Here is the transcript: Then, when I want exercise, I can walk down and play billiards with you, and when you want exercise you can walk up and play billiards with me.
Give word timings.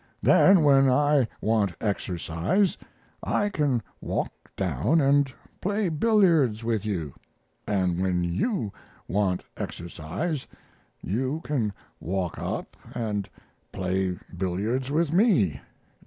Then, 0.23 0.63
when 0.63 0.89
I 0.89 1.27
want 1.41 1.73
exercise, 1.79 2.75
I 3.23 3.49
can 3.49 3.83
walk 4.01 4.31
down 4.57 4.99
and 4.99 5.31
play 5.61 5.89
billiards 5.89 6.63
with 6.63 6.87
you, 6.87 7.13
and 7.67 8.01
when 8.01 8.23
you 8.23 8.73
want 9.07 9.43
exercise 9.57 10.47
you 11.03 11.41
can 11.43 11.71
walk 11.99 12.39
up 12.39 12.75
and 12.95 13.29
play 13.71 14.17
billiards 14.35 14.89
with 14.89 15.13
me. 15.13 15.61